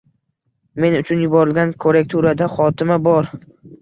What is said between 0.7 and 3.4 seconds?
Men uchun yuborilgan korrekturada xotima bor